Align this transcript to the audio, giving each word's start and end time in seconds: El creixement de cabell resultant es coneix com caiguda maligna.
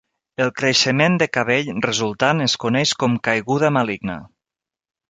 El 0.45 0.47
creixement 0.61 1.17
de 1.23 1.27
cabell 1.37 1.69
resultant 1.89 2.43
es 2.49 2.59
coneix 2.65 2.97
com 3.05 3.21
caiguda 3.31 3.73
maligna. 3.79 4.19